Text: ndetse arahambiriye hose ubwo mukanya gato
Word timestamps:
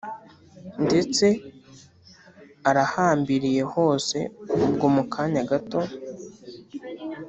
ndetse 0.85 1.25
arahambiriye 2.69 3.63
hose 3.73 4.17
ubwo 4.73 4.87
mukanya 4.95 5.41
gato 5.49 5.79